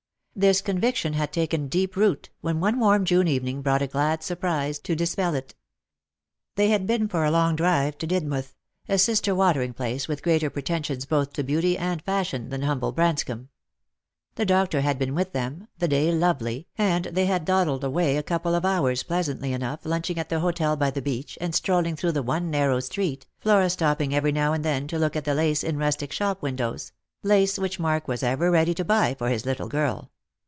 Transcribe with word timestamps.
This 0.33 0.61
conviction 0.61 1.11
had 1.13 1.33
taken 1.33 1.67
deep 1.67 1.95
root, 1.97 2.29
when 2.39 2.61
one 2.61 2.79
warm 2.79 3.03
June 3.03 3.27
evening 3.27 3.61
brought 3.61 3.81
a 3.81 3.85
glad 3.85 4.23
surprise 4.23 4.79
to 4.79 4.95
dispel 4.95 5.35
it. 5.35 5.53
They 6.55 6.69
had 6.69 6.87
been 6.87 7.09
for 7.09 7.25
a 7.25 7.29
long 7.29 7.55
drive 7.57 7.97
to 7.99 8.07
Didmouth— 8.07 8.55
a 8.87 8.97
sister 8.97 9.35
watering 9.35 9.73
place, 9.73 10.07
with 10.07 10.23
greater 10.23 10.49
pretensions 10.49 11.05
both 11.05 11.33
to 11.33 11.43
beauty 11.43 11.77
and 11.77 12.01
fashion 12.01 12.49
than 12.49 12.61
humble 12.61 12.91
Branscomb. 12.93 13.49
The 14.35 14.45
doctor 14.45 14.79
had 14.81 14.97
been 14.97 15.13
with 15.15 15.33
them, 15.33 15.67
the 15.77 15.89
day 15.89 16.11
lovely, 16.13 16.65
and 16.77 17.05
they 17.05 17.25
had 17.25 17.45
dawdled 17.45 17.83
away 17.83 18.15
a 18.15 18.23
couple 18.23 18.55
of 18.55 18.63
hours 18.65 19.03
pleasantly 19.03 19.51
enough, 19.53 19.85
lunching 19.85 20.17
at 20.17 20.29
the 20.29 20.39
hotel 20.39 20.77
by 20.77 20.91
the 20.91 21.01
beach, 21.03 21.37
and 21.41 21.53
strolling 21.53 21.95
through 21.97 22.13
the 22.13 22.23
one 22.23 22.49
narrow 22.49 22.79
street, 22.79 23.27
Flora 23.39 23.69
stopping 23.69 24.15
every 24.15 24.31
now 24.31 24.53
and 24.53 24.63
then 24.63 24.87
to 24.87 24.97
look 24.97 25.15
at 25.17 25.25
the 25.25 25.35
lace 25.35 25.61
126 25.61 25.67
jjost 25.67 25.69
jor 25.75 25.75
ijove. 25.75 25.75
in 25.75 25.85
rustic 25.85 26.11
shop 26.13 26.41
windows— 26.41 26.93
lace 27.31 27.59
which 27.59 27.79
Mark 27.81 28.07
was 28.07 28.23
ever 28.23 28.49
ready 28.49 28.73
to 28.73 28.85
buy 28.85 29.13
for 29.13 29.27
his 29.29 29.45
little 29.45 29.67
girl. 29.67 30.09